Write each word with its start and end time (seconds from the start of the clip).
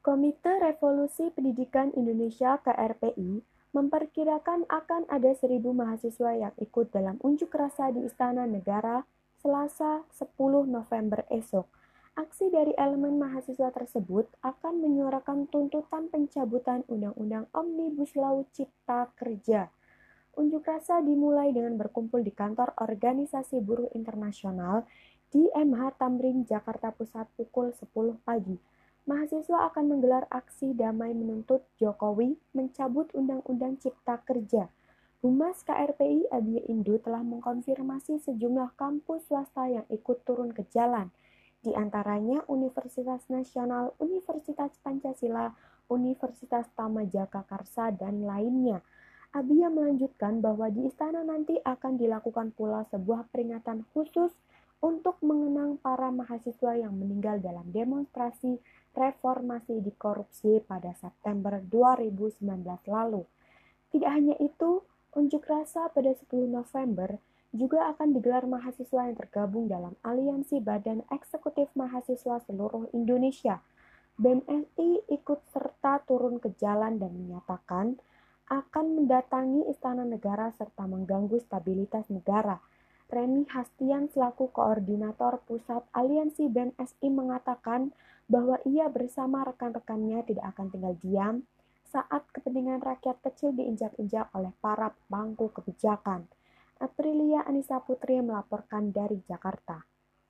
Komite 0.00 0.56
Revolusi 0.56 1.28
Pendidikan 1.28 1.92
Indonesia 1.92 2.56
(KRPI) 2.64 3.44
memperkirakan 3.76 4.64
akan 4.72 5.04
ada 5.12 5.28
seribu 5.36 5.76
mahasiswa 5.76 6.40
yang 6.40 6.56
ikut 6.56 6.88
dalam 6.88 7.20
unjuk 7.20 7.52
rasa 7.52 7.92
di 7.92 8.08
Istana 8.08 8.48
Negara 8.48 9.04
Selasa 9.44 10.08
10 10.16 10.32
November 10.72 11.28
esok. 11.28 11.68
Aksi 12.16 12.48
dari 12.48 12.72
elemen 12.80 13.20
mahasiswa 13.20 13.68
tersebut 13.76 14.24
akan 14.40 14.80
menyuarakan 14.80 15.52
tuntutan 15.52 16.08
pencabutan 16.08 16.80
Undang-Undang 16.88 17.52
Omnibus 17.52 18.16
Law 18.16 18.40
Cipta 18.56 19.12
Kerja. 19.20 19.68
Unjuk 20.32 20.64
rasa 20.64 21.04
dimulai 21.04 21.52
dengan 21.52 21.76
berkumpul 21.76 22.24
di 22.24 22.32
kantor 22.32 22.72
Organisasi 22.80 23.60
Buruh 23.60 23.92
Internasional 23.92 24.88
di 25.28 25.44
MH 25.52 26.00
Tamrin, 26.00 26.48
Jakarta 26.48 26.88
Pusat 26.88 27.28
pukul 27.36 27.76
10 27.76 28.16
pagi 28.24 28.80
mahasiswa 29.08 29.72
akan 29.72 29.84
menggelar 29.96 30.24
aksi 30.28 30.76
damai 30.76 31.16
menuntut 31.16 31.64
Jokowi 31.80 32.36
mencabut 32.52 33.08
Undang-Undang 33.16 33.80
Cipta 33.80 34.20
Kerja. 34.24 34.68
Humas 35.20 35.60
KRPI 35.68 36.32
Abia 36.32 36.64
Indo 36.72 36.96
telah 36.96 37.20
mengkonfirmasi 37.20 38.24
sejumlah 38.24 38.72
kampus 38.80 39.28
swasta 39.28 39.68
yang 39.68 39.84
ikut 39.92 40.24
turun 40.24 40.48
ke 40.56 40.64
jalan, 40.72 41.12
di 41.60 41.76
antaranya 41.76 42.40
Universitas 42.48 43.28
Nasional, 43.28 43.92
Universitas 44.00 44.72
Pancasila, 44.80 45.52
Universitas 45.92 46.64
Tamajaka 46.72 47.44
Karsa, 47.44 47.92
dan 47.92 48.24
lainnya. 48.24 48.80
Abia 49.36 49.68
melanjutkan 49.68 50.40
bahwa 50.40 50.72
di 50.72 50.88
istana 50.88 51.20
nanti 51.20 51.60
akan 51.62 52.00
dilakukan 52.00 52.56
pula 52.56 52.88
sebuah 52.88 53.28
peringatan 53.28 53.84
khusus 53.92 54.32
untuk 54.80 55.20
mengenang 55.20 55.76
para 55.76 56.08
mahasiswa 56.08 56.80
yang 56.80 56.96
meninggal 56.96 57.36
dalam 57.44 57.68
demonstrasi 57.68 58.56
reformasi 59.00 59.80
di 59.80 59.88
korupsi 59.96 60.60
pada 60.60 60.92
September 60.92 61.56
2019 61.64 62.44
lalu. 62.84 63.24
Tidak 63.88 64.10
hanya 64.12 64.36
itu, 64.36 64.84
unjuk 65.16 65.48
rasa 65.48 65.88
pada 65.88 66.12
10 66.12 66.28
November 66.44 67.16
juga 67.50 67.90
akan 67.90 68.14
digelar 68.14 68.46
mahasiswa 68.46 69.10
yang 69.10 69.18
tergabung 69.18 69.66
dalam 69.66 69.98
Aliansi 70.06 70.62
Badan 70.62 71.02
Eksekutif 71.10 71.66
Mahasiswa 71.74 72.38
Seluruh 72.46 72.86
Indonesia. 72.94 73.58
BMSI 74.20 75.10
ikut 75.10 75.40
serta 75.50 76.04
turun 76.06 76.38
ke 76.38 76.54
jalan 76.60 77.00
dan 77.00 77.10
menyatakan 77.16 77.98
akan 78.50 78.86
mendatangi 79.02 79.66
Istana 79.70 80.06
Negara 80.06 80.54
serta 80.54 80.86
mengganggu 80.86 81.40
stabilitas 81.42 82.06
negara. 82.12 82.58
Reni 83.10 83.42
Hastian 83.50 84.06
selaku 84.06 84.54
koordinator 84.54 85.42
pusat 85.42 85.82
Aliansi 85.90 86.46
BNSI 86.46 87.10
mengatakan 87.10 87.90
bahwa 88.30 88.62
ia 88.62 88.86
bersama 88.86 89.42
rekan-rekannya 89.42 90.22
tidak 90.30 90.54
akan 90.54 90.70
tinggal 90.70 90.94
diam 91.02 91.34
saat 91.90 92.22
kepentingan 92.30 92.78
rakyat 92.78 93.18
kecil 93.18 93.50
diinjak-injak 93.50 94.30
oleh 94.30 94.54
para 94.62 94.94
pangku 95.10 95.50
kebijakan. 95.50 96.30
Aprilia 96.78 97.42
Anissa 97.50 97.82
Putri 97.82 98.22
melaporkan 98.22 98.94
dari 98.94 99.18
Jakarta. 99.26 99.82